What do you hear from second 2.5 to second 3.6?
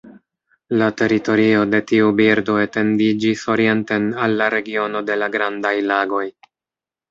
etendiĝis